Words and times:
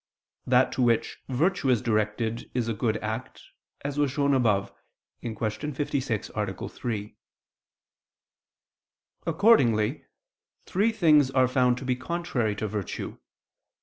That 0.47 0.71
to 0.71 0.81
which 0.81 1.19
virtue 1.29 1.69
is 1.69 1.79
directed 1.79 2.49
is 2.55 2.67
a 2.67 2.73
good 2.73 2.97
act, 3.03 3.43
as 3.81 3.99
was 3.99 4.09
shown 4.09 4.33
above 4.33 4.73
(Q. 5.21 5.35
56, 5.75 6.31
A. 6.35 6.67
3). 6.69 7.15
Accordingly 9.27 10.05
three 10.65 10.91
things 10.91 11.29
are 11.29 11.47
found 11.47 11.77
to 11.77 11.85
be 11.85 11.95
contrary 11.95 12.55
to 12.55 12.67
virtue. 12.67 13.19